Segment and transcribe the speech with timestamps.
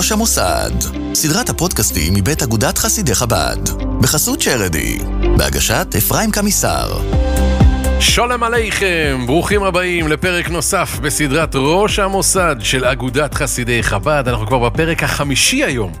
[0.00, 0.70] ראש המוסד,
[1.14, 3.56] סדרת הפודקאסטים מבית אגודת חסידי חב"ד,
[4.00, 4.98] בחסות שרדי,
[5.36, 7.00] בהגשת אפרים קמיסר.
[8.00, 14.24] שלום עליכם, ברוכים הבאים לפרק נוסף בסדרת ראש המוסד של אגודת חסידי חב"ד.
[14.26, 15.92] אנחנו כבר בפרק החמישי היום,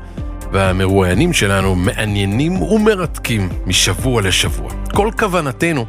[0.52, 4.70] והמרואיינים שלנו מעניינים ומרתקים משבוע לשבוע.
[4.94, 5.86] כל כוונתנו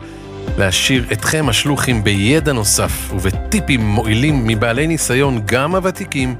[0.57, 6.36] להשאיר אתכם השלוחים בידע נוסף ובטיפים מועילים מבעלי ניסיון, גם הוותיקים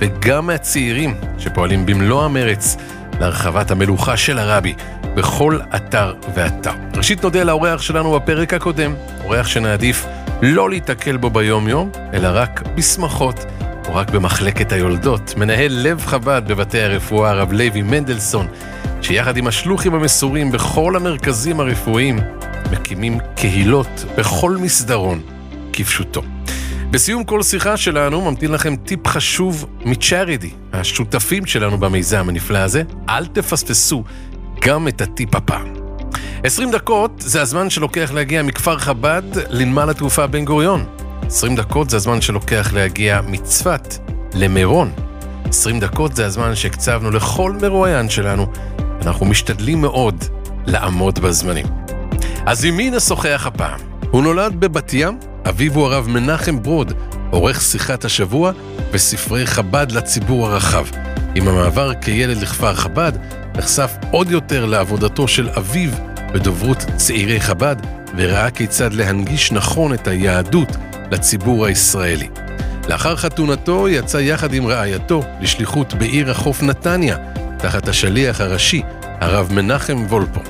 [0.00, 2.76] וגם מהצעירים שפועלים במלוא המרץ
[3.20, 4.74] להרחבת המלוכה של הרבי
[5.14, 6.72] בכל אתר ואתר.
[6.96, 10.06] ראשית נודה לאורח שלנו בפרק הקודם, אורח שנעדיף
[10.42, 13.44] לא להיתקל בו ביום-יום, אלא רק בשמחות,
[13.88, 18.46] או רק במחלקת היולדות, מנהל לב חב"ד בבתי הרפואה, הרב לוי מנדלסון,
[19.02, 22.18] שיחד עם השלוחים המסורים בכל המרכזים הרפואיים,
[22.72, 25.20] מקימים קהילות בכל מסדרון,
[25.72, 26.22] כפשוטו.
[26.94, 32.82] בסיום כל שיחה שלנו ממתין לכם טיפ חשוב מצ'ארידי, השותפים שלנו במיזם הנפלא הזה.
[33.08, 34.04] אל תפספסו
[34.60, 35.74] גם את הטיפ הפעם.
[36.44, 40.84] 20 דקות זה הזמן שלוקח להגיע מכפר חב"ד לנמל התעופה בן גוריון.
[41.26, 43.94] 20 דקות זה הזמן שלוקח להגיע מצפת
[44.34, 44.92] למירון.
[45.48, 48.46] 20 דקות זה הזמן שהקצבנו לכל מרואיין שלנו.
[49.02, 50.24] אנחנו משתדלים מאוד
[50.66, 51.66] לעמוד בזמנים.
[52.46, 53.80] אז עם מי נשוחח הפעם?
[54.10, 56.92] הוא נולד בבת ים, אביו הוא הרב מנחם ברוד,
[57.30, 58.52] עורך שיחת השבוע
[58.92, 60.86] וספרי חב"ד לציבור הרחב.
[61.34, 63.12] עם המעבר כילד לכפר חב"ד,
[63.56, 65.90] נחשף עוד יותר לעבודתו של אביו
[66.34, 67.76] בדוברות צעירי חב"ד,
[68.16, 70.68] וראה כיצד להנגיש נכון את היהדות
[71.10, 72.28] לציבור הישראלי.
[72.88, 77.16] לאחר חתונתו יצא יחד עם רעייתו לשליחות בעיר החוף נתניה,
[77.58, 80.40] תחת השליח הראשי, הרב מנחם וולפו.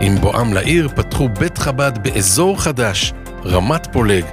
[0.00, 3.12] עם בואם לעיר פתחו בית חב"ד באזור חדש,
[3.46, 4.24] רמת פולג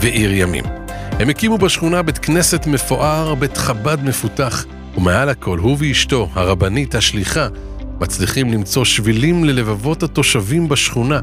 [0.00, 0.64] ועיר ימים.
[1.10, 4.64] הם הקימו בשכונה בית כנסת מפואר, בית חב"ד מפותח,
[4.96, 7.48] ומעל הכל הוא ואשתו, הרבנית השליחה,
[8.00, 11.20] מצליחים למצוא שבילים ללבבות התושבים בשכונה,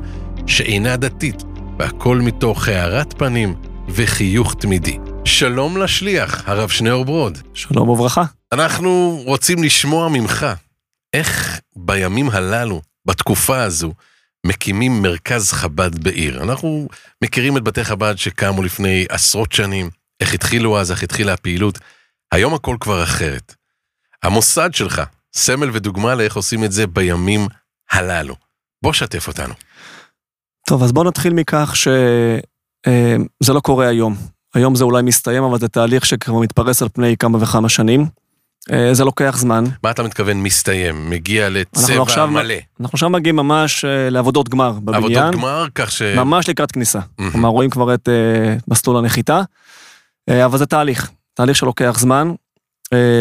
[0.47, 1.43] שאינה דתית,
[1.79, 3.55] והכל מתוך הארת פנים
[3.89, 4.97] וחיוך תמידי.
[5.25, 7.37] שלום לשליח, הרב שניאור ברוד.
[7.53, 8.23] שלום וברכה.
[8.51, 10.45] אנחנו רוצים לשמוע ממך,
[11.13, 13.93] איך בימים הללו, בתקופה הזו,
[14.45, 16.43] מקימים מרכז חב"ד בעיר.
[16.43, 16.87] אנחנו
[17.23, 19.89] מכירים את בתי חב"ד שקמו לפני עשרות שנים,
[20.19, 21.79] איך התחילו אז, איך התחילה הפעילות.
[22.31, 23.55] היום הכל כבר אחרת.
[24.23, 25.01] המוסד שלך,
[25.35, 27.47] סמל ודוגמה לאיך עושים את זה בימים
[27.91, 28.35] הללו.
[28.81, 29.53] בוא שתף אותנו.
[30.67, 32.41] טוב, אז בוא נתחיל מכך שזה
[32.87, 34.15] אה, לא קורה היום.
[34.53, 38.05] היום זה אולי מסתיים, אבל זה תהליך שכבר מתפרס על פני כמה וכמה שנים.
[38.73, 39.63] אה, זה לוקח זמן.
[39.83, 41.09] מה אתה מתכוון מסתיים?
[41.09, 42.53] מגיע לצבע עכשיו, מלא.
[42.81, 44.95] אנחנו עכשיו מגיעים ממש אה, לעבודות גמר בבניין.
[44.95, 46.01] עבודות גמר, כך ש...
[46.01, 46.99] ממש לקראת כניסה.
[47.31, 49.41] כלומר, רואים כבר את אה, מסלול הנחיתה.
[50.45, 52.31] אבל זה תהליך, תהליך שלוקח זמן.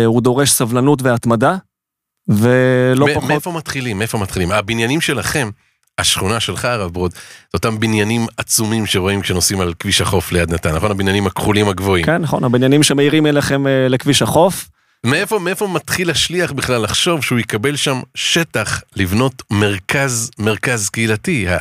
[0.07, 1.57] הוא דורש סבלנות והתמדה,
[2.29, 3.29] ולא פחות...
[3.29, 3.99] מאיפה מתחילים?
[3.99, 4.53] מאיפה מתחילים?
[4.53, 5.51] הבניינים שלכם,
[5.99, 7.19] השכונה שלך, הרב ברוד, זה
[7.55, 10.91] אותם בניינים עצומים שרואים כשנוסעים על כביש החוף ליד נתן, נכון?
[10.91, 12.07] הבניינים הכחולים הגבוהים.
[12.07, 14.69] כן, נכון, הבניינים שמאירים אליכם לכביש החוף.
[15.05, 21.49] מאיפה, מאיפה מתחיל השליח בכלל לחשוב שהוא יקבל שם שטח לבנות מרכז, מרכז קהילתי?
[21.49, 21.59] ה-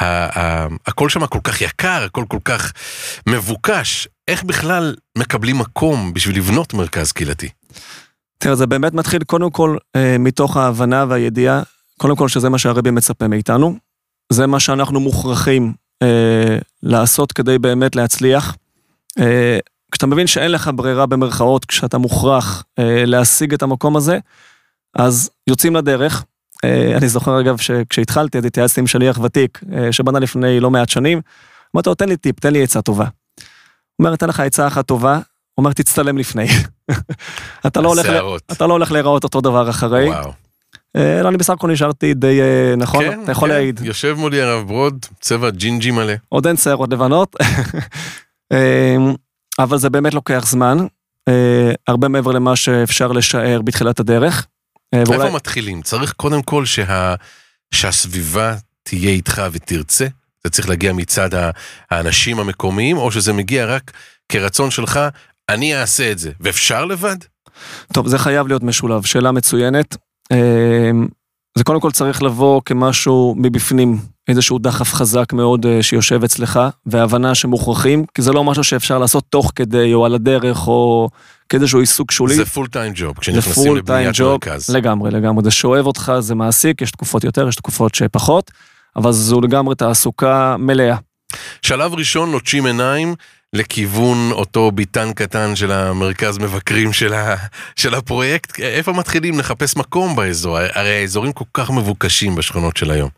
[0.00, 2.72] ה- ה- הכל שם כל כך יקר, הכל כל כך
[3.28, 4.08] מבוקש.
[4.28, 7.48] איך בכלל מקבלים מקום בשביל לבנות מרכז קהילתי?
[8.38, 11.62] תראה, זה באמת מתחיל קודם כל אה, מתוך ההבנה והידיעה,
[11.98, 13.76] קודם כל שזה מה שהרבי מצפה מאיתנו.
[14.32, 15.72] זה מה שאנחנו מוכרחים
[16.02, 18.56] אה, לעשות כדי באמת להצליח.
[19.18, 19.58] אה,
[19.92, 24.18] כשאתה מבין שאין לך ברירה במרכאות, כשאתה מוכרח אה, להשיג את המקום הזה,
[24.94, 26.24] אז יוצאים לדרך.
[26.64, 30.88] אה, אני זוכר אגב שכשהתחלתי אז התייעצתי עם שליח ותיק אה, שבנה לפני לא מעט
[30.88, 31.20] שנים,
[31.76, 33.04] אמרתי לו תן לי טיפ, תן לי עצה טובה.
[33.04, 35.22] הוא אומר, אתן לך עצה אחת טובה, הוא
[35.58, 36.46] אומר תצטלם לפני.
[37.66, 38.06] אתה לא הולך.
[38.52, 40.08] אתה לא הולך להיראות אותו דבר אחרי.
[40.08, 40.32] וואו.
[40.96, 43.54] אה, לא, אני בסך הכל נשארתי די אה, נכון, אתה יכול כן.
[43.54, 43.80] להעיד.
[43.84, 46.12] יושב מולי הרב ברוד, צבע ג'ינג'י מלא.
[46.28, 47.36] עוד אין שערות לבנות.
[49.58, 50.78] אה, אבל זה באמת לוקח זמן,
[51.28, 54.46] אה, הרבה מעבר למה שאפשר לשער בתחילת הדרך.
[54.94, 55.82] אה, ואולי- איפה מתחילים?
[55.82, 57.14] צריך קודם כל שה...
[57.74, 60.06] שהסביבה תהיה איתך ותרצה?
[60.44, 61.30] זה צריך להגיע מצד
[61.90, 63.92] האנשים המקומיים, או שזה מגיע רק
[64.28, 65.00] כרצון שלך,
[65.48, 67.16] אני אעשה את זה, ואפשר לבד?
[67.92, 69.96] טוב, זה חייב להיות משולב, שאלה מצוינת.
[71.58, 77.34] זה קודם כל צריך לבוא כמשהו מבפנים, איזשהו דחף חזק מאוד אה, שיושב אצלך, והבנה
[77.34, 81.08] שמוכרחים, כי זה לא משהו שאפשר לעשות תוך כדי, או על הדרך, או
[81.48, 82.34] כאיזשהו עיסוק שולי.
[82.34, 84.70] זה פול טיים ג'וב, כשנכנסים לבניית מרכז.
[84.70, 88.50] לגמרי, לגמרי, זה שואב אותך, זה מעסיק, יש תקופות יותר, יש תקופות שפחות,
[88.96, 90.96] אבל זו לגמרי תעסוקה מלאה.
[91.62, 93.14] שלב ראשון, נוטשים עיניים,
[93.52, 97.36] לכיוון אותו ביטן קטן של המרכז מבקרים של, ה,
[97.76, 98.60] של הפרויקט?
[98.60, 100.58] איפה מתחילים לחפש מקום באזור?
[100.58, 103.08] הרי האזורים כל כך מבוקשים בשכונות של היום.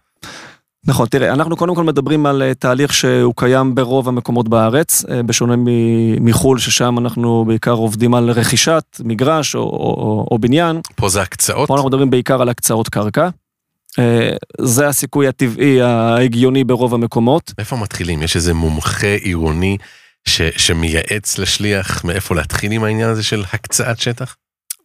[0.87, 5.23] נכון, תראה, אנחנו קודם כל מדברים על אה, תהליך שהוא קיים ברוב המקומות בארץ, אה,
[5.23, 5.55] בשונה
[6.21, 10.81] מחו"ל, ששם אנחנו בעיקר עובדים על רכישת מגרש או, או, או בניין.
[10.97, 11.69] פה זה הקצאות?
[11.69, 13.29] פה אנחנו מדברים בעיקר על הקצאות קרקע.
[13.99, 14.31] אה,
[14.61, 17.53] זה הסיכוי הטבעי ההגיוני ברוב המקומות.
[17.59, 18.23] איפה מתחילים?
[18.23, 19.77] יש איזה מומחה עירוני
[20.29, 24.37] ש, שמייעץ לשליח מאיפה להתחיל עם העניין הזה של הקצאת שטח?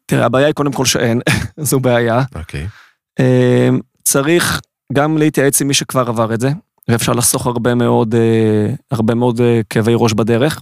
[0.05, 1.21] תראה, הבעיה היא קודם כל שאין,
[1.57, 2.21] זו בעיה.
[2.35, 2.67] אוקיי.
[4.03, 4.61] צריך
[4.93, 6.49] גם להתייעץ עם מי שכבר עבר את זה,
[6.87, 10.61] ואפשר לחסוך הרבה מאוד, אה, הרבה מאוד אה, כאבי ראש בדרך.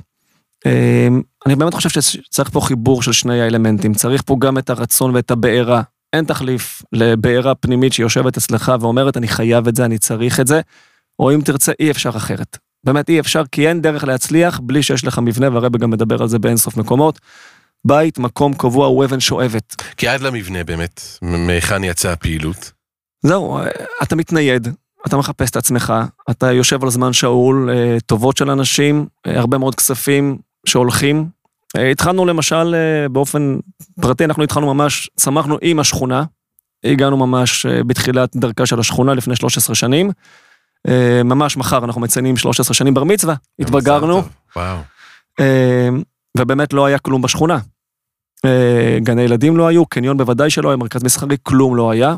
[0.65, 1.07] אה,
[1.45, 5.31] אני באמת חושב שצריך פה חיבור של שני האלמנטים, צריך פה גם את הרצון ואת
[5.31, 5.81] הבעירה.
[6.13, 10.61] אין תחליף לבעירה פנימית שיושבת אצלך ואומרת, אני חייב את זה, אני צריך את זה,
[11.19, 12.57] או אם תרצה, אי אפשר אחרת.
[12.83, 16.27] באמת אי אפשר, כי אין דרך להצליח בלי שיש לך מבנה, והרבה גם מדבר על
[16.27, 17.19] זה באינסוף מקומות.
[17.85, 19.75] בית, מקום קבוע, הוא אבן שואבת.
[19.97, 22.71] כי עד למבנה באמת, מהיכן יצאה הפעילות?
[23.21, 23.59] זהו,
[24.03, 24.67] אתה מתנייד,
[25.07, 25.93] אתה מחפש את עצמך,
[26.29, 31.25] אתה יושב על זמן שאול, אה, טובות של אנשים, אה, הרבה מאוד כספים שהולכים.
[31.77, 32.75] אה, התחלנו למשל
[33.11, 33.57] באופן
[34.01, 36.23] פרטי, אנחנו התחלנו ממש, צמחנו עם השכונה,
[36.83, 40.11] הגענו ממש בתחילת דרכה של השכונה לפני 13 שנים.
[41.23, 44.21] ממש מחר אנחנו מציינים 13 שנים בר מצווה, התבגרנו.
[44.55, 44.77] וואו.
[46.37, 47.59] ובאמת לא היה כלום בשכונה.
[48.99, 52.15] גני ילדים לא היו, קניון בוודאי שלא היה, מרכז מסחרי, כלום לא היה.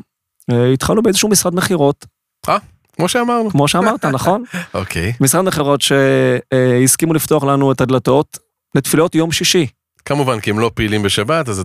[0.51, 2.06] אה, התחלנו באיזשהו משרד מכירות.
[2.50, 2.57] אה,
[2.94, 3.50] כמו שאמרנו.
[3.50, 4.44] כמו שאמרת, נכון?
[4.73, 5.13] אוקיי.
[5.21, 8.38] משרד מכירות שהסכימו לפתוח לנו את הדלתות
[8.75, 9.68] לתפילות יום שישי.
[10.06, 11.63] כמובן, כי הם לא פעילים בשבת, אז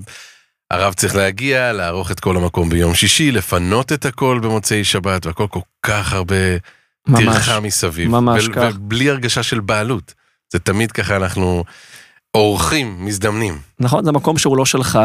[0.70, 5.46] הרב צריך להגיע, לערוך את כל המקום ביום שישי, לפנות את הכל במוצאי שבת, והכל
[5.50, 6.36] כל כך הרבה
[7.16, 8.10] טרחה מסביב.
[8.10, 8.70] ממש כך.
[8.74, 10.14] ובלי הרגשה של בעלות.
[10.52, 11.64] זה תמיד ככה אנחנו
[12.34, 13.58] אורחים, מזדמנים.
[13.80, 14.98] נכון, זה מקום שהוא לא שלך,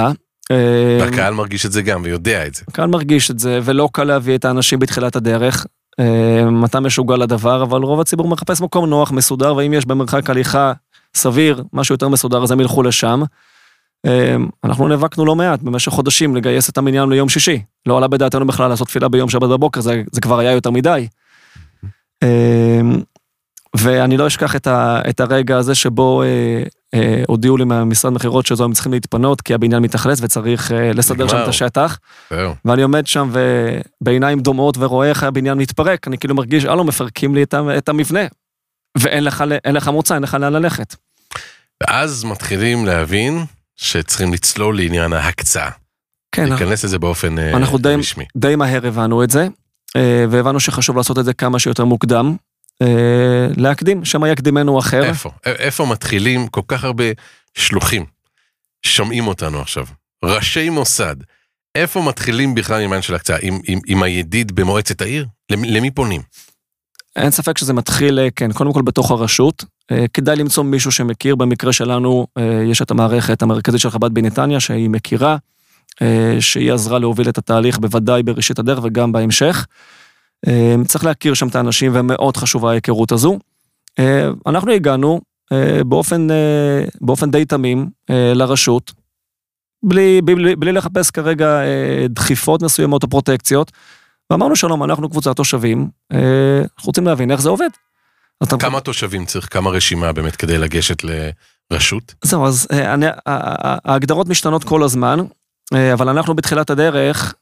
[0.52, 2.62] אה, והקהל מרגיש את זה גם ויודע את זה.
[2.68, 5.66] הקהל מרגיש את זה, ולא קל להביא את האנשים בתחילת הדרך.
[6.00, 10.74] אה, אתה משוגע לדבר, אבל רוב הציבור מחפש מקום נוח, מסודר, ואם יש במרחק הליכה
[11.16, 13.22] סביר, משהו יותר מסודר, אז הם ילכו לשם.
[14.06, 17.62] אה, אנחנו נאבקנו לא מעט במשך חודשים לגייס את המניין ליום שישי.
[17.86, 21.08] לא עלה בדעתנו בכלל לעשות תפילה ביום שבת בבוקר, זה, זה כבר היה יותר מדי.
[23.77, 26.63] ואני לא אשכח את, ה, את הרגע הזה שבו אה,
[26.94, 31.27] אה, הודיעו לי מהמשרד מכירות שזו הם צריכים להתפנות כי הבניין מתאכלס וצריך אה, לסדר
[31.27, 32.00] שם את השטח.
[32.65, 33.29] ואני עומד שם
[34.01, 38.23] ובעיניים דומעות ורואה איך הבניין מתפרק, אני כאילו מרגיש, הלו, מפרקים לי את, את המבנה.
[38.97, 40.95] ואין לך, לך מוצא, אין לך לאן ללכת.
[41.83, 43.45] ואז מתחילים להבין
[43.75, 45.69] שצריכים לצלול לעניין ההקצאה.
[46.31, 46.50] כן.
[46.50, 48.25] להיכנס לזה באופן אה, אנחנו די, רשמי.
[48.38, 49.47] די מהר הבנו את זה,
[50.30, 52.36] והבנו שחשוב לעשות את זה כמה שיותר מוקדם.
[52.81, 55.03] אה, להקדים, שמא יקדימנו אחר.
[55.03, 55.31] איפה?
[55.45, 57.03] איפה מתחילים כל כך הרבה
[57.57, 58.06] שלוחים
[58.86, 59.86] שומעים אותנו עכשיו?
[60.24, 61.15] ראשי מוסד.
[61.75, 63.38] איפה מתחילים בכלל עם העניין של הקצאה?
[63.42, 65.25] עם, עם, עם הידיד במועצת העיר?
[65.50, 66.21] למי פונים?
[67.15, 69.65] אין ספק שזה מתחיל, אה, כן, קודם כל בתוך הרשות.
[69.91, 72.27] אה, כדאי למצוא מישהו שמכיר, במקרה שלנו
[72.71, 75.38] יש את המערכת המרכזית של חב"ד בנתניה, שהיא מכירה,
[76.39, 79.65] שהיא עזרה להוביל את התהליך בוודאי בראשית הדרך וגם בהמשך.
[80.47, 83.39] אמ, צריך להכיר שם את האנשים ומאוד חשובה ההיכרות הזו.
[84.00, 84.06] אמ,
[84.47, 85.21] אנחנו הגענו
[85.51, 88.94] אה, באופן, אה, באופן די תמים אה, לרשות,
[89.83, 91.62] בלי, בלי, בלי לחפש כרגע
[92.10, 93.72] דחיפות מסוימות או פרוטקציות,
[94.29, 97.70] ואמרנו שלום, אנחנו קבוצת תושבים, אנחנו רוצים להבין איך זה עובד.
[98.60, 101.03] כמה תושבים צריך, כמה רשימה באמת כדי לגשת
[101.72, 102.13] לרשות?
[102.22, 105.20] זהו, אז אני, ההגדרות משתנות כל הזמן,
[105.93, 107.34] אבל אנחנו בתחילת הדרך,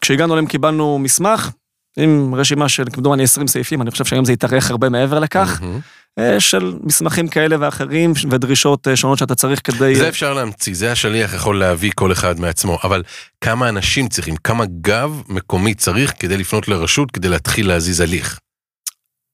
[0.00, 1.50] כשהגענו אליהם קיבלנו מסמך
[1.98, 6.20] עם רשימה של כמדומני 20 סעיפים, אני חושב שהיום זה יתארך הרבה מעבר לכך, mm-hmm.
[6.38, 9.94] של מסמכים כאלה ואחרים ודרישות אה, שונות שאתה צריך כדי...
[9.96, 13.02] זה אפשר להמציא, זה השליח יכול להביא כל אחד מעצמו, אבל
[13.40, 18.38] כמה אנשים צריכים, כמה גב מקומי צריך כדי לפנות לרשות, כדי להתחיל להזיז הליך?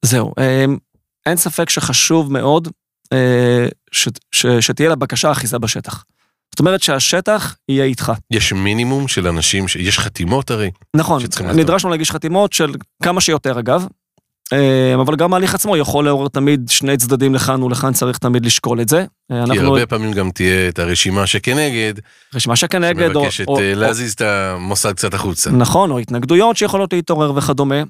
[0.04, 0.64] זהו, אה,
[1.26, 2.68] אין ספק שחשוב מאוד
[3.92, 6.04] ש, ש, שתהיה לבקשה אחיזה בשטח.
[6.54, 8.12] זאת אומרת שהשטח יהיה איתך.
[8.30, 10.70] יש מינימום של אנשים, יש חתימות הרי.
[10.96, 11.22] נכון,
[11.54, 13.86] נדרשנו להגיש חתימות של כמה שיותר אגב,
[14.52, 18.80] אה, אבל גם ההליך עצמו יכול לעורר תמיד שני צדדים לכאן ולכאן, צריך תמיד לשקול
[18.80, 18.98] את זה.
[18.98, 19.68] אה, כי אנחנו...
[19.68, 21.94] הרבה פעמים גם תהיה את הרשימה שכנגד.
[22.34, 23.12] רשימה שכנגד.
[23.12, 24.14] שמבקשת או, אה, להזיז או...
[24.14, 25.50] את המוסד קצת החוצה.
[25.50, 27.82] נכון, או התנגדויות שיכולות להתעורר וכדומה.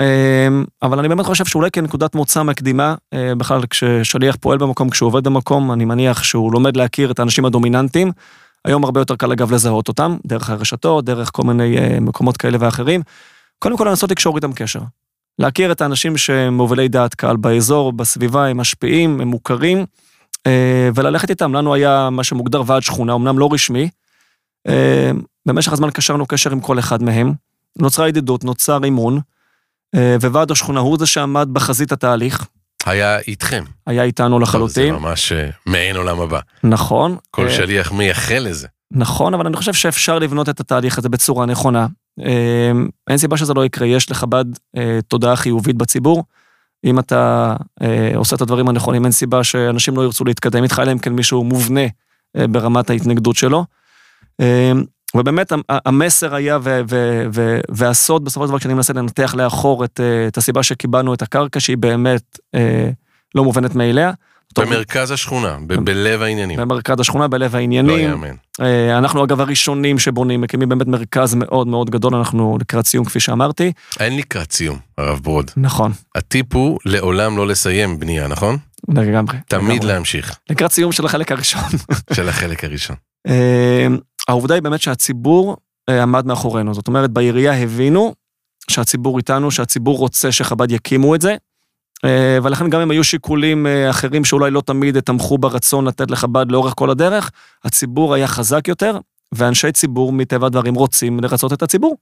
[0.00, 5.06] אמ, אבל אני באמת חושב שאולי כנקודת מוצא מקדימה, אה, בכלל כששליח פועל במקום, כשהוא
[5.06, 8.12] עובד במקום, אני מניח שהוא לומד להכיר את האנשים הדומיננטיים.
[8.64, 12.58] היום הרבה יותר קל אגב לזהות אותם, דרך הרשתות, דרך כל מיני אה, מקומות כאלה
[12.60, 13.02] ואחרים.
[13.58, 14.80] קודם כל לנסות לקשור איתם קשר.
[15.38, 19.86] להכיר את האנשים שהם מובילי דעת קהל באזור, בסביבה, הם משפיעים, הם מוכרים,
[20.46, 21.54] אה, וללכת איתם.
[21.54, 23.88] לנו היה מה שמוגדר ועד שכונה, אמנם לא רשמי.
[25.46, 27.32] במשך הזמן קשרנו קשר עם כל אחד מהם,
[27.78, 29.20] נוצרה ידידות, נוצר אימון,
[29.96, 32.46] וועד השכונה הוא זה שעמד בחזית התהליך.
[32.86, 33.64] היה איתכם.
[33.86, 34.94] היה איתנו לחלוטין.
[34.94, 36.40] זה ממש אה, מעין עולם הבא.
[36.64, 37.16] נכון.
[37.30, 38.68] כל אה, שליח מייחל לזה.
[38.90, 41.86] נכון, אבל אני חושב שאפשר לבנות את התהליך הזה בצורה נכונה.
[42.24, 42.72] אה,
[43.10, 44.44] אין סיבה שזה לא יקרה, יש לכבד
[44.76, 46.24] אה, תודעה חיובית בציבור.
[46.84, 50.92] אם אתה אה, עושה את הדברים הנכונים, אין סיבה שאנשים לא ירצו להתקדם איתך, אלא
[50.92, 51.86] אם כן מישהו מובנה
[52.36, 53.64] אה, ברמת ההתנגדות שלו.
[54.40, 54.72] אה,
[55.16, 59.84] ובאמת המ- המסר היה, ו- ו- ו- והסוד בסופו של דבר, כשאני מנסה לנתח לאחור
[59.84, 62.90] את, אה, את הסיבה שקיבלנו את הקרקע, שהיא באמת אה,
[63.34, 64.12] לא מובנת מאליה.
[64.58, 66.60] במרכז השכונה, ב- בלב העניינים.
[66.60, 67.98] במרכז השכונה, בלב לא העניינים.
[68.10, 68.34] יאמן.
[68.60, 73.20] אה, אנחנו אגב הראשונים שבונים, מקימים באמת מרכז מאוד מאוד גדול, אנחנו לקראת סיום כפי
[73.20, 73.72] שאמרתי.
[74.00, 75.50] אין לקראת סיום, הרב ברוד.
[75.56, 78.56] נכון, הטיפ הוא לעולם לא לסיים בנייה, נכון?
[78.88, 79.36] לגמרי.
[79.48, 79.92] תמיד לגמרי.
[79.94, 81.62] להמשיך, לקראת סיום של החלק הראשון.
[82.12, 82.96] של החלק הראשון.
[84.28, 85.56] העובדה היא באמת שהציבור
[85.88, 88.14] אה, עמד מאחורינו, זאת אומרת בעירייה הבינו
[88.70, 91.36] שהציבור איתנו, שהציבור רוצה שחב"ד יקימו את זה,
[92.04, 96.52] אה, ולכן גם אם היו שיקולים אה, אחרים שאולי לא תמיד תמכו ברצון לתת לחב"ד
[96.52, 97.30] לאורך כל הדרך,
[97.64, 98.98] הציבור היה חזק יותר,
[99.32, 101.96] ואנשי ציבור מטבע הדברים רוצים לרצות את הציבור.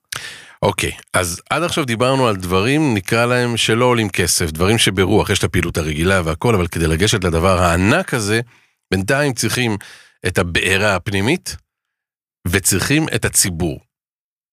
[0.63, 5.39] אוקיי, אז עד עכשיו דיברנו על דברים, נקרא להם שלא עולים כסף, דברים שברוח, יש
[5.39, 8.41] את הפעילות הרגילה והכל, אבל כדי לגשת לדבר הענק הזה,
[8.91, 9.77] בינתיים צריכים
[10.27, 11.57] את הבעירה הפנימית,
[12.51, 13.81] וצריכים את הציבור.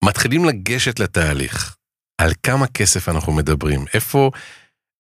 [0.04, 1.76] מתחילים לגשת לתהליך.
[2.22, 3.86] על כמה כסף אנחנו מדברים?
[3.94, 4.32] איפה,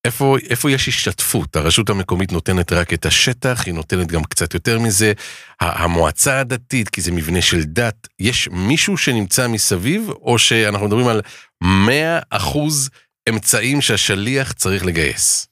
[0.05, 1.55] איפה, איפה יש השתתפות?
[1.55, 5.13] הרשות המקומית נותנת רק את השטח, היא נותנת גם קצת יותר מזה.
[5.61, 11.21] המועצה הדתית, כי זה מבנה של דת, יש מישהו שנמצא מסביב, או שאנחנו מדברים על
[11.63, 12.89] 100 אחוז
[13.29, 15.47] אמצעים שהשליח צריך לגייס?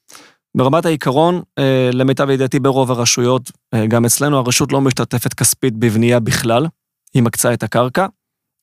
[0.58, 6.20] ברמת העיקרון, אה, למיטב ידיעתי ברוב הרשויות, אה, גם אצלנו, הרשות לא משתתפת כספית בבנייה
[6.20, 6.68] בכלל,
[7.14, 8.06] היא מקצה את הקרקע.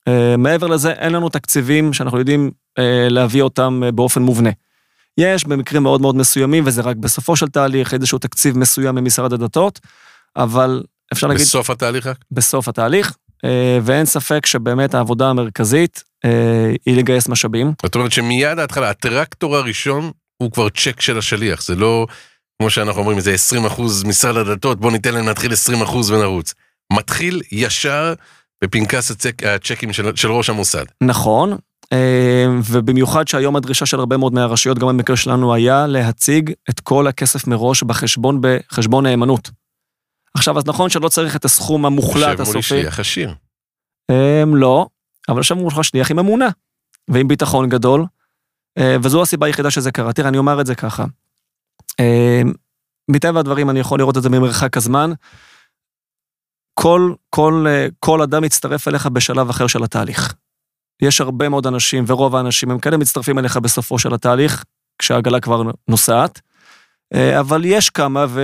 [0.08, 4.50] אה, מעבר לזה, אין לנו תקציבים שאנחנו יודעים אה, להביא אותם אה, באופן מובנה.
[5.18, 9.80] יש במקרים מאוד מאוד מסוימים, וזה רק בסופו של תהליך, איזשהו תקציב מסוים ממשרד הדתות,
[10.36, 12.16] אבל אפשר להגיד בסוף התהליך רק?
[12.30, 13.16] בסוף התהליך,
[13.82, 16.04] ואין ספק שבאמת העבודה המרכזית
[16.86, 17.72] היא לגייס משאבים.
[17.82, 22.06] זאת אומרת שמיד ההתחלה, הטרקטור הראשון הוא כבר צ'ק של השליח, זה לא
[22.58, 26.54] כמו שאנחנו אומרים, זה 20 אחוז משרד הדתות, בוא ניתן להם להתחיל 20 אחוז ונרוץ.
[26.92, 28.14] מתחיל ישר
[28.64, 30.84] בפנקס הצ'ק, הצ'קים של, של ראש המוסד.
[31.02, 31.56] נכון,
[31.92, 37.06] אה, ובמיוחד שהיום הדרישה של הרבה מאוד מהרשויות, גם במקרה שלנו, היה להציג את כל
[37.06, 39.50] הכסף מראש בחשבון, בחשבון נאמנות.
[40.34, 42.62] עכשיו, אז נכון שלא צריך את הסכום המוחלט יושב מולי הסופי.
[42.62, 43.34] שליח עשיר.
[44.08, 44.86] הם לא,
[45.28, 46.48] אבל עכשיו מולך שליח עם אמונה,
[47.08, 48.04] ועם ביטחון גדול,
[48.78, 50.12] אה, וזו הסיבה היחידה שזה קרה.
[50.12, 51.04] תראה, אני אומר את זה ככה.
[52.00, 52.42] אה,
[53.10, 55.12] מטבע הדברים אני יכול לראות את זה ממרחק הזמן.
[56.80, 60.34] כל, כל, אה, כל אדם מצטרף אליך בשלב אחר של התהליך.
[61.02, 64.64] יש הרבה מאוד אנשים, ורוב האנשים הם כאלה מצטרפים אליך בסופו של התהליך,
[64.98, 66.40] כשהעגלה כבר נוסעת.
[67.14, 68.42] אה, אבל יש כמה, ו...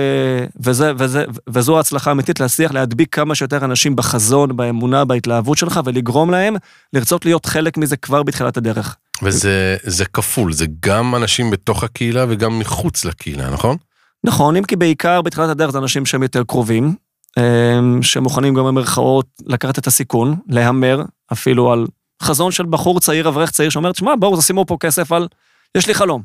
[0.59, 6.31] וזה, וזה, וזו ההצלחה האמיתית, להצליח להדביק כמה שיותר אנשים בחזון, באמונה, בהתלהבות שלך, ולגרום
[6.31, 6.55] להם
[6.93, 8.95] לרצות להיות חלק מזה כבר בתחילת הדרך.
[9.23, 13.77] וזה זה כפול, זה גם אנשים בתוך הקהילה וגם מחוץ לקהילה, נכון?
[14.23, 17.04] נכון, אם כי בעיקר בתחילת הדרך זה אנשים שהם יותר קרובים,
[18.01, 21.01] שמוכנים גם במרכאות לקחת את הסיכון, להמר
[21.31, 21.85] אפילו על
[22.21, 25.27] חזון של בחור צעיר, אברך צעיר, שאומר, תשמע, בואו, תשימו פה כסף על...
[25.77, 26.21] יש לי חלום.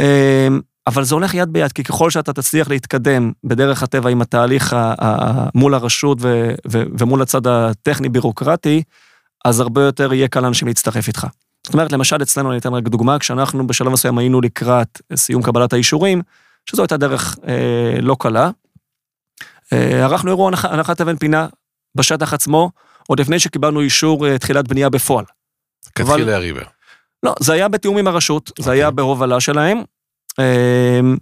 [0.00, 4.72] אמ, אבל זה הולך יד ביד, כי ככל שאתה תצליח להתקדם בדרך הטבע עם התהליך
[4.72, 8.82] ה- ה- מול הרשות ו- ו- ומול הצד הטכני-בירוקרטי,
[9.44, 11.26] אז הרבה יותר יהיה קל לאנשים להצטרף איתך.
[11.64, 15.72] זאת אומרת, למשל אצלנו, אני אתן רק דוגמה, כשאנחנו בשלב מסוים היינו לקראת סיום קבלת
[15.72, 16.22] האישורים,
[16.66, 18.50] שזו הייתה דרך אה, לא קלה,
[19.76, 21.46] ערכנו אירוע הנח- הנחת אבן פינה
[21.94, 22.70] בשטח עצמו,
[23.06, 25.24] עוד לפני שקיבלנו אישור אה, תחילת בנייה בפועל.
[25.94, 26.62] כתחילה הריבר.
[27.22, 28.72] לא, זה היה בתיאום עם הרשות, זה אוקיי.
[28.80, 29.78] היה בהובלה שלהם.
[30.38, 31.16] אמ,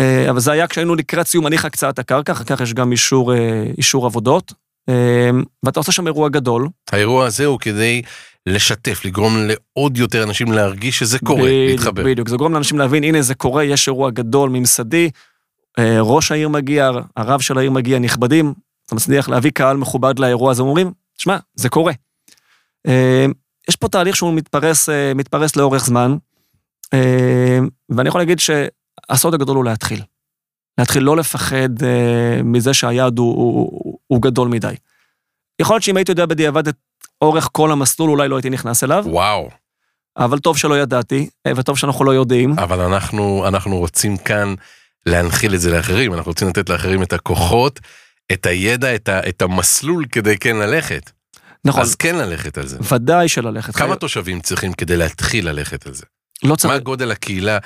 [0.00, 3.34] אה, אבל זה היה כשהיינו לקראת סיום הליך הקצאת הקרקע, אחר כך יש גם אישור,
[3.34, 4.52] אה, אישור עבודות.
[4.88, 6.68] אמ, ואתה עושה שם אירוע גדול.
[6.92, 8.02] האירוע הזה הוא כדי
[8.46, 12.04] לשתף, לגרום לעוד יותר אנשים להרגיש שזה קורה, בדיוק, להתחבר.
[12.04, 15.10] בדיוק, זה גורם לאנשים להבין, הנה זה קורה, יש אירוע גדול, ממסדי, אה,
[16.00, 18.54] ראש העיר מגיע, הרב של העיר מגיע, נכבדים,
[18.86, 21.92] אתה מצליח להביא קהל מכובד לאירוע הזה, אומרים, שמע, זה קורה.
[22.86, 23.32] אמ,
[23.68, 26.16] יש פה תהליך שהוא מתפרס, אה, מתפרס לאורך זמן,
[27.88, 30.02] ואני יכול להגיד שהסוד הגדול הוא להתחיל.
[30.78, 34.74] להתחיל לא לפחד אה, מזה שהיעד הוא, הוא, הוא גדול מדי.
[35.60, 36.76] יכול להיות שאם הייתי יודע בדיעבד את
[37.20, 39.50] אורך כל המסלול, אולי לא הייתי נכנס אליו, וואו,
[40.16, 42.58] אבל טוב שלא ידעתי, אה, וטוב שאנחנו לא יודעים.
[42.58, 44.54] אבל אנחנו, אנחנו רוצים כאן
[45.06, 47.80] להנחיל את זה לאחרים, אנחנו רוצים לתת לאחרים את הכוחות,
[48.32, 51.10] את הידע, את, ה, את המסלול כדי כן ללכת.
[51.64, 52.78] נכון, אז כן ללכת על זה.
[52.94, 53.76] ודאי שללכת.
[53.76, 56.04] כמה תושבים צריכים כדי להתחיל ללכת על זה?
[56.42, 57.58] לא צריך, מה גודל הקהילה?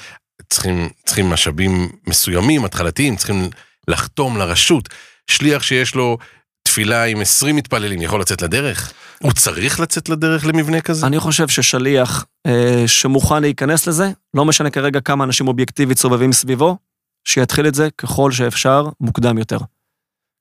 [0.50, 3.50] צריכים, צריכים משאבים מסוימים, התחלתיים, צריכים
[3.88, 4.88] לחתום לרשות.
[5.30, 6.18] שליח שיש לו
[6.62, 8.92] תפילה עם 20 מתפללים יכול לצאת לדרך?
[9.22, 11.06] הוא צריך לצאת לדרך למבנה כזה?
[11.06, 16.76] אני חושב ששליח אה, שמוכן להיכנס לזה, לא משנה כרגע כמה אנשים אובייקטיבית סובבים סביבו,
[17.28, 19.58] שיתחיל את זה ככל שאפשר מוקדם יותר.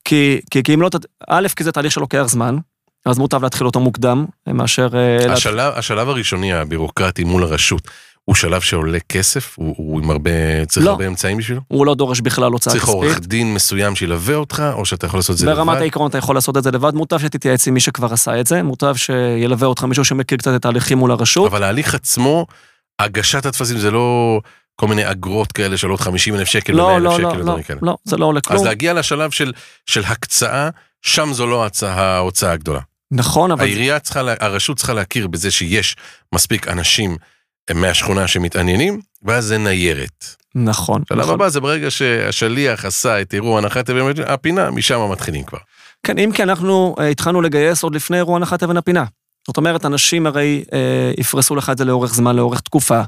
[0.05, 0.89] כי, כי, כי אם לא,
[1.29, 2.57] א', כי זה תהליך שלוקח זמן,
[3.05, 4.89] אז מוטב להתחיל אותו מוקדם, מאשר...
[4.93, 7.87] אה, השלב, השלב הראשוני הבירוקרטי מול הרשות,
[8.25, 9.55] הוא שלב שעולה כסף?
[9.57, 10.91] הוא, הוא עם הרבה, צריך לא.
[10.91, 11.61] הרבה אמצעים בשבילו?
[11.67, 13.27] הוא לא דורש בכלל הוצאה צריך עורך כספית.
[13.27, 15.81] דין מסוים שילווה אותך, או שאתה יכול לעשות את זה ברמת לבד?
[15.81, 18.63] העיקרון אתה יכול לעשות את זה לבד, מוטב שתתייעץ עם מי שכבר עשה את זה,
[18.63, 21.51] מוטב שילווה אותך מישהו שמכיר קצת את ההליכים מול הרשות.
[21.51, 22.45] אבל ההליך עצמו,
[22.99, 24.39] הגשת הטפסים זה לא
[24.79, 27.57] כל מיני אגרות כאלה של עוד 50 אלף שקל ו-100 לא, אלף לא, שקל לא,
[27.57, 27.79] לא, כאלה.
[27.81, 28.65] לא, זה לא עולה אז כלום.
[28.65, 29.53] להגיע לשלב של,
[29.85, 30.69] של הקצאה,
[31.01, 32.79] שם זו לא ההצעה, ההוצאה הגדולה.
[33.11, 35.95] נכון, אבל העירייה צריכה, הרשות צריכה להכיר בזה שיש
[36.35, 37.17] מספיק אנשים
[37.73, 40.25] מהשכונה שמתעניינים, ואז זה ניירת.
[40.55, 41.01] נכון.
[41.05, 41.33] השלב נכון.
[41.33, 45.59] הבא זה ברגע שהשליח עשה את אירוע הנחת אבן הפינה, משם מתחילים כבר.
[46.03, 49.03] כן, אם כי אנחנו אה, התחלנו לגייס עוד לפני אירוע הנחת אבן הפינה.
[49.47, 53.03] זאת אומרת, אנשים הרי אה, יפרסו לך את זה לאורך זמן, לאורך תקופה, אה,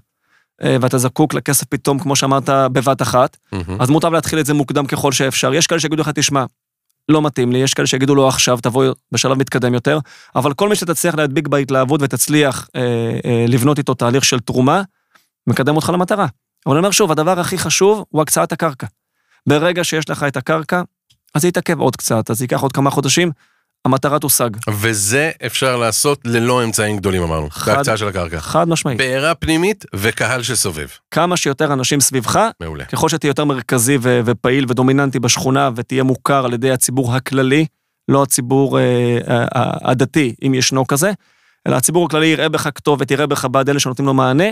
[0.63, 3.37] ואתה זקוק לכסף פתאום, כמו שאמרת, בבת אחת,
[3.79, 5.53] אז מוטב להתחיל את זה מוקדם ככל שאפשר.
[5.53, 6.45] יש כאלה שיגידו לך, תשמע,
[7.09, 9.99] לא מתאים לי, יש כאלה שיגידו לו עכשיו, תבוא בשלב מתקדם יותר,
[10.35, 12.81] אבל כל מי שתצליח להדביק בהתלהבות ותצליח אה,
[13.25, 14.81] אה, לבנות איתו תהליך של תרומה,
[15.47, 16.27] מקדם אותך למטרה.
[16.65, 18.87] אבל אני אומר שוב, הדבר הכי חשוב הוא הקצאת הקרקע.
[19.47, 20.81] ברגע שיש לך את הקרקע,
[21.35, 23.31] אז זה יתעכב עוד קצת, אז זה ייקח עוד כמה חודשים,
[23.85, 24.49] המטרה תושג.
[24.69, 28.39] וזה אפשר לעשות ללא אמצעים גדולים אמרנו, בהקצאה של הקרקע.
[28.39, 28.97] חד משמעית.
[28.97, 30.87] בעירה פנימית וקהל שסובב.
[31.11, 32.85] כמה שיותר אנשים סביבך, מעולה.
[32.85, 37.65] ככל שתהיה יותר מרכזי ו- ופעיל ודומיננטי בשכונה ותהיה מוכר על ידי הציבור הכללי,
[38.07, 39.45] לא הציבור אה, אה,
[39.81, 41.11] הדתי, אם ישנו כזה,
[41.67, 44.47] אלא הציבור הכללי יראה בך כתובת, יראה בך בעד אלה שנותנים לו מענה,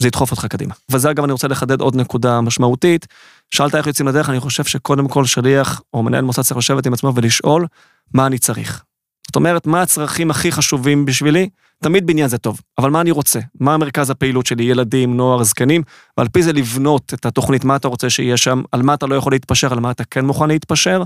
[0.00, 0.74] זה ידחוף אותך קדימה.
[0.90, 3.06] וזה אגב, אני רוצה לחדד עוד נקודה משמעותית.
[3.50, 6.92] שאלת איך יוצאים לדרך, אני חושב שקודם כל שליח או מנהל מוסד צריך לשבת עם
[6.92, 7.66] עצמו ולשאול
[8.14, 8.82] מה אני צריך.
[9.26, 11.48] זאת אומרת, מה הצרכים הכי חשובים בשבילי?
[11.82, 13.40] תמיד בניין זה טוב, אבל מה אני רוצה?
[13.60, 14.64] מה המרכז הפעילות שלי?
[14.64, 15.82] ילדים, נוער, זקנים?
[16.16, 19.14] ועל פי זה לבנות את התוכנית, מה אתה רוצה שיהיה שם, על מה אתה לא
[19.14, 21.02] יכול להתפשר, על מה אתה כן מוכן להתפשר,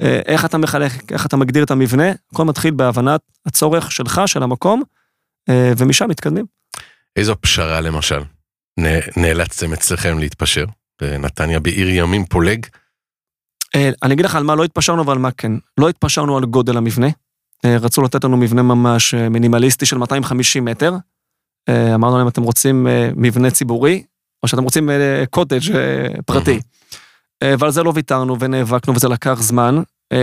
[0.00, 4.42] אה, איך אתה מחלק, איך אתה מגדיר את המבנה, הכל מתחיל בהבנת הצורך שלך, של
[4.42, 4.82] המקום,
[5.48, 6.46] אה, ומשם מתקדמים.
[7.16, 8.20] איזו פשרה למשל
[9.16, 10.64] נאלצתם אצלכם להתפשר?
[11.00, 12.66] בנתניה בעיר ימים פולג?
[13.74, 15.52] אה, אני אגיד לך על מה לא התפשרנו ועל מה כן.
[15.78, 17.08] לא התפשרנו על גודל המבנה.
[17.64, 20.96] אה, רצו לתת לנו מבנה ממש אה, מינימליסטי של 250 מטר.
[21.94, 24.02] אמרנו להם, אתם רוצים מבנה ציבורי,
[24.42, 24.90] או שאתם רוצים
[25.30, 25.60] קוטג'
[26.26, 26.60] פרטי.
[27.44, 29.82] ועל זה לא ויתרנו ונאבקנו וזה לקח זמן.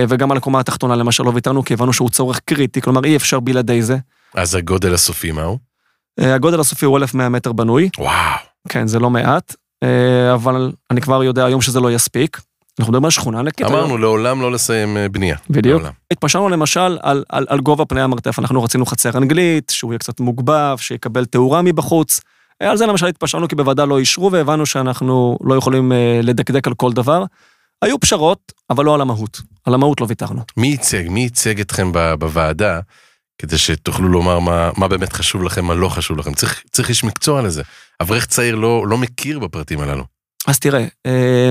[0.10, 3.40] וגם על הקומה התחתונה למשל לא ויתרנו, כי הבנו שהוא צורך קריטי, כלומר אי אפשר
[3.40, 3.98] בלעדי זה.
[4.34, 5.58] אז הגודל הסופי מהו?
[6.20, 8.40] הגודל הסופי הוא 1,100 מטר בנוי, וואו.
[8.70, 9.56] כן, זה לא מעט,
[10.34, 12.42] אבל אני כבר יודע היום שזה לא יספיק.
[12.80, 13.68] אנחנו מדברים על שכונה ענקית.
[13.68, 13.80] היום.
[13.80, 15.38] אמרנו לעולם לא לסיים אה, בנייה.
[15.50, 15.82] בדיוק.
[15.82, 15.94] לעולם.
[16.12, 20.20] התפשרנו למשל על, על, על גובה פני המרתף, אנחנו רצינו חצר אנגלית, שהוא יהיה קצת
[20.20, 22.20] מוגבב, שיקבל תאורה מבחוץ.
[22.62, 26.68] אה, על זה למשל התפשרנו כי בוועדה לא אישרו והבנו שאנחנו לא יכולים אה, לדקדק
[26.68, 27.24] על כל דבר.
[27.82, 29.42] היו פשרות, אבל לא על המהות.
[29.66, 30.42] על המהות לא ויתרנו.
[30.58, 31.10] מי ייצג?
[31.10, 32.80] מי ייצג אתכם בוועדה,
[33.38, 36.34] כדי שתוכלו לומר מה, מה באמת חשוב לכם, מה לא חשוב לכם?
[36.34, 37.64] צריך, צריך איש מקצוע לזה.
[38.02, 40.04] אברך צעיר לא, לא מכיר בפרטים הללו.
[40.48, 41.50] אז תראה, אה,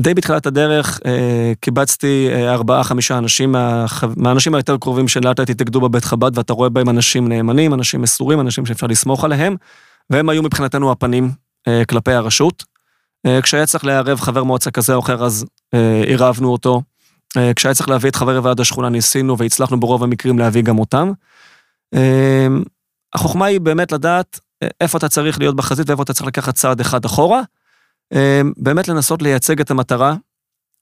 [0.00, 5.50] די בתחילת הדרך אה, קיבצתי אה, ארבעה, חמישה אנשים מהח- מהאנשים היותר קרובים שלאט לאט
[5.50, 9.56] התאגדו בבית חב"ד, ואתה רואה בהם אנשים נאמנים, אנשים מסורים, אנשים שאפשר לסמוך עליהם,
[10.10, 11.30] והם היו מבחינתנו הפנים
[11.68, 12.64] אה, כלפי הרשות.
[13.26, 16.82] אה, כשהיה צריך לערב חבר מועצה כזה או אחר, אז אה, עירבנו אותו.
[17.36, 21.12] אה, כשהיה צריך להביא את חברי ועד השכונה, ניסינו והצלחנו ברוב המקרים להביא גם אותם.
[21.94, 22.46] אה,
[23.14, 26.80] החוכמה היא באמת לדעת אה, איפה אתה צריך להיות בחזית ואיפה אתה צריך לקחת צעד
[26.80, 27.40] אחד אחורה.
[28.12, 30.14] אה, באמת לנסות לייצג את המטרה,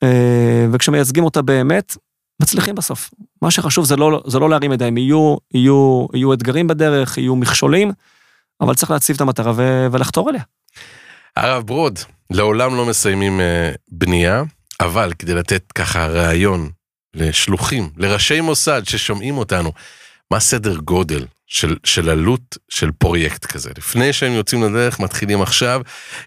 [0.03, 1.97] אה, וכשמייצגים אותה באמת,
[2.43, 3.11] מצליחים בסוף.
[3.43, 7.93] מה שחשוב זה לא, זה לא להרים ידיים, יהיו, יהיו, יהיו אתגרים בדרך, יהיו מכשולים,
[8.61, 10.43] אבל צריך להציב את המטרה ו- ולחתור אליה.
[11.37, 11.99] הרב ברוד,
[12.31, 14.43] לעולם לא מסיימים אה, בנייה,
[14.81, 16.71] אבל כדי לתת ככה רעיון
[17.15, 19.73] לשלוחים, לראשי מוסד ששומעים אותנו,
[20.31, 23.71] מה סדר גודל של, של עלות של פרויקט כזה?
[23.79, 25.81] לפני שהם יוצאים לדרך, מתחילים עכשיו,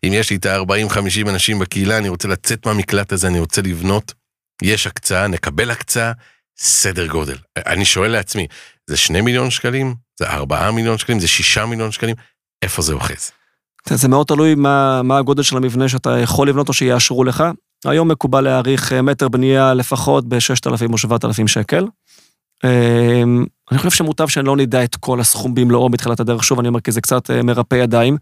[0.04, 4.14] אם יש לי את ה-40-50 אנשים בקהילה, אני רוצה לצאת מהמקלט הזה, אני רוצה לבנות,
[4.62, 6.12] יש הקצאה, נקבל הקצאה,
[6.58, 7.36] סדר גודל.
[7.58, 8.48] אני שואל לעצמי,
[8.88, 9.96] זה 2 מיליון שקלים?
[10.20, 11.20] זה 4 מיליון שקלים?
[11.20, 12.16] זה 6 מיליון שקלים?
[12.62, 13.32] איפה זה אוחז?
[13.90, 17.44] זה מאוד תלוי מה, מה הגודל של המבנה שאתה יכול לבנות או שיאשרו לך.
[17.86, 21.86] היום מקובל להעריך אה, מטר בנייה לפחות ב-6,000 או 7,000 שקל.
[23.72, 26.80] אני חושב שמוטב שאני לא נדע את כל הסכום במלואו בתחילת הדרך, שוב אני אומר
[26.80, 28.18] כי זה קצת אה, מרפא ידיים,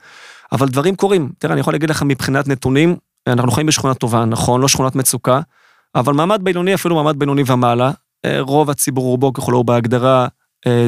[0.51, 1.31] אבל דברים קורים.
[1.37, 2.95] תראה, אני יכול להגיד לך מבחינת נתונים,
[3.27, 5.39] אנחנו חיים בשכונה טובה, נכון, לא שכונת מצוקה,
[5.95, 7.91] אבל מעמד בינוני, אפילו מעמד בינוני ומעלה,
[8.25, 10.27] אה, רוב הציבור רובו ככולו הוא בהגדרה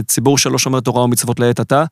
[0.07, 1.83] ציבור שלא שומר תורה ומצוות לעת עתה.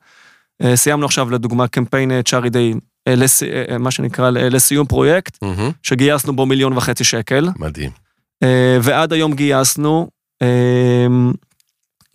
[0.74, 2.74] סיימנו עכשיו לדוגמה קמפיין צ'ארי דיי
[3.08, 3.42] לס...
[3.78, 5.72] מה שנקרא לסיום פרויקט, mm-hmm.
[5.82, 7.48] שגייסנו בו מיליון וחצי שקל.
[7.56, 7.90] מדהים.
[8.82, 10.08] ועד היום גייסנו,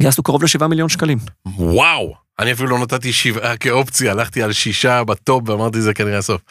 [0.01, 1.17] גייסנו קרוב לשבעה מיליון שקלים.
[1.45, 6.41] וואו, אני אפילו לא נתתי שבעה כאופציה, הלכתי על שישה בטופ ואמרתי זה כנראה הסוף.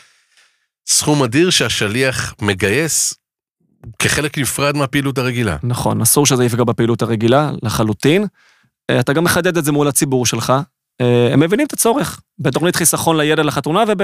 [0.89, 3.15] סכום אדיר שהשליח מגייס
[3.99, 5.57] כחלק נפרד מהפעילות הרגילה.
[5.63, 8.27] נכון, אסור שזה יפגע בפעילות הרגילה, לחלוטין.
[9.01, 10.53] אתה גם מחדד את זה מול הציבור שלך,
[11.01, 14.03] אה, הם מבינים את הצורך בתוכנית חיסכון לילד לחתונה וב...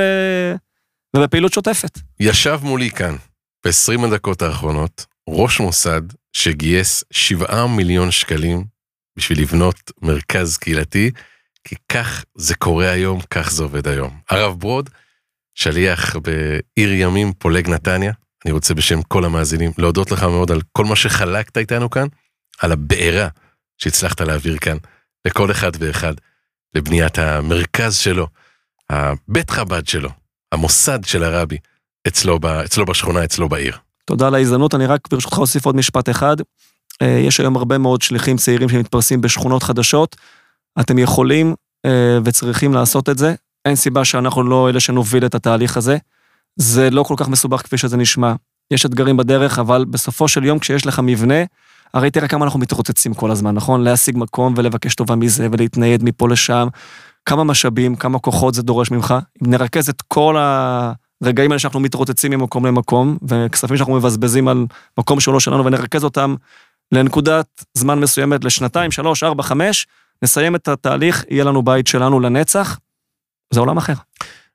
[1.17, 1.99] ובפעילות שוטפת.
[2.21, 3.17] ישב מולי כאן,
[3.65, 8.76] ב-20 הדקות האחרונות, ראש מוסד שגייס 7 מיליון שקלים
[9.17, 11.11] בשביל לבנות מרכז קהילתי,
[11.65, 14.19] כי כך זה קורה היום, כך זה עובד היום.
[14.31, 14.91] הרב ברוד,
[15.55, 18.13] שליח בעיר ימים פולג נתניה,
[18.45, 22.07] אני רוצה בשם כל המאזינים להודות לך מאוד על כל מה שחלקת איתנו כאן,
[22.59, 23.29] על הבעירה
[23.79, 24.77] שהצלחת להעביר כאן
[25.25, 26.15] לכל אחד ואחד.
[26.77, 28.27] לבניית המרכז שלו,
[28.91, 30.11] הבית חב"ד שלו,
[30.53, 31.59] המוסד של הרבי,
[32.09, 33.77] אצלו, ב, אצלו בשכונה, אצלו בעיר.
[34.05, 36.37] תודה על ההזדמנות, אני רק ברשותך אוסיף עוד משפט אחד.
[37.03, 40.17] אה, יש היום הרבה מאוד שליחים צעירים שמתפרסים בשכונות חדשות.
[40.81, 41.55] אתם יכולים
[41.87, 43.35] אה, וצריכים לעשות את זה.
[43.65, 45.97] אין סיבה שאנחנו לא אלה שנוביל את התהליך הזה.
[46.57, 48.33] זה לא כל כך מסובך כפי שזה נשמע.
[48.71, 51.45] יש אתגרים בדרך, אבל בסופו של יום כשיש לך מבנה,
[51.95, 53.85] הרי תראה כמה אנחנו מתרוצצים כל הזמן, נכון?
[53.85, 56.69] להשיג מקום ולבקש טובה מזה ולהתנייד מפה לשם.
[57.25, 59.15] כמה משאבים, כמה כוחות זה דורש ממך.
[59.43, 60.37] אם נרכז את כל
[61.23, 64.67] הרגעים האלה שאנחנו מתרוצצים ממקום למקום, וכספים שאנחנו מבזבזים על
[64.99, 66.35] מקום שהוא לא שלנו, ונרכז אותם
[66.93, 69.87] לנקודת זמן מסוימת, לשנתיים, שלוש, ארבע, חמש,
[70.23, 72.79] נסיים את התהליך, יהיה לנו בית שלנו לנצח.
[73.55, 73.95] זה עולם אחר.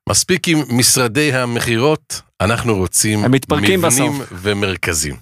[0.08, 4.16] מספיק עם משרדי המכירות, אנחנו רוצים מבנים בסוף.
[4.32, 5.16] ומרכזים.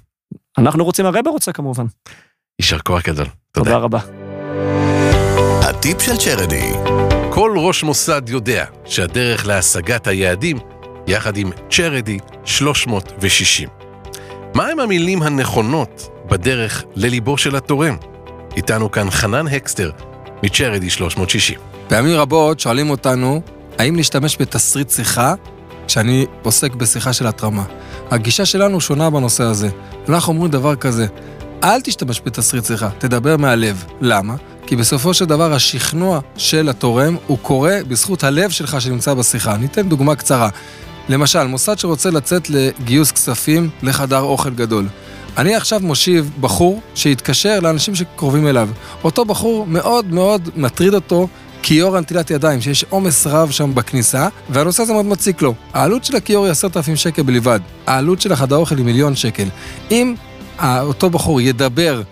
[0.58, 1.84] אנחנו רוצים, הרבה רוצה כמובן.
[2.60, 3.26] יישר כוח גדול.
[3.52, 3.70] תודה.
[3.70, 3.98] תודה רבה.
[5.62, 6.72] הטיפ של צ'רדי.
[7.32, 10.58] כל ראש מוסד יודע שהדרך להשגת היעדים,
[11.06, 13.68] יחד עם צ'רדי 360.
[14.54, 17.96] מהם המילים הנכונות בדרך לליבו של התורם?
[18.56, 19.90] איתנו כאן חנן הקסטר,
[20.42, 21.58] מצ'רדי 360.
[21.88, 23.42] פעמים רבות שואלים אותנו,
[23.78, 25.34] האם להשתמש בתסריט שיחה
[25.86, 27.64] כשאני עוסק בשיחה של התרמה.
[28.10, 29.68] הגישה שלנו שונה בנושא הזה.
[30.08, 31.06] אנחנו אומרים דבר כזה,
[31.64, 33.84] אל תשתמש בתסריט שיחה, תדבר מהלב.
[34.00, 34.34] למה?
[34.66, 39.56] כי בסופו של דבר השכנוע של התורם הוא קורה בזכות הלב שלך שנמצא בשיחה.
[39.56, 40.48] ניתן דוגמה קצרה.
[41.08, 44.86] למשל, מוסד שרוצה לצאת לגיוס כספים לחדר אוכל גדול.
[45.38, 48.68] אני עכשיו מושיב בחור שהתקשר לאנשים שקרובים אליו.
[49.04, 51.28] אותו בחור מאוד מאוד מטריד אותו
[51.62, 55.54] כיור הנטילת ידיים, שיש עומס רב שם בכניסה, והנושא הזה מאוד מציק לו.
[55.72, 57.60] העלות של הכיור היא עשרת אלפים שקל בלבד.
[57.86, 59.48] העלות של החדר אוכל היא מיליון שקל.
[59.90, 60.14] אם
[60.62, 62.02] אותו בחור ידבר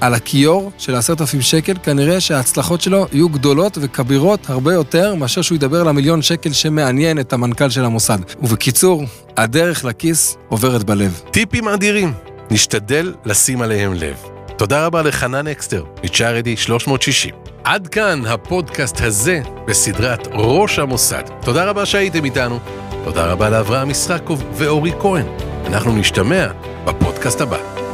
[0.00, 5.42] על הכיור של עשרת אלפים שקל, כנראה שההצלחות שלו יהיו גדולות וכבירות הרבה יותר מאשר
[5.42, 8.18] שהוא ידבר על המיליון שקל שמעניין את המנכ"ל של המוסד.
[8.42, 9.04] ובקיצור,
[9.36, 11.20] הדרך לכיס עוברת בלב.
[11.30, 12.12] טיפים אדירים,
[12.50, 14.22] נשתדל לשים עליהם לב.
[14.56, 17.34] תודה רבה לחנן אקסטר, מ Charidy 360.
[17.64, 21.22] עד כאן הפודקאסט הזה בסדרת ראש המוסד.
[21.40, 22.58] תודה רבה שהייתם איתנו.
[23.04, 25.26] תודה רבה לאברהם ישחקוב ואורי כהן.
[25.66, 26.46] אנחנו נשתמע
[26.84, 27.85] בפודקאסט הבא.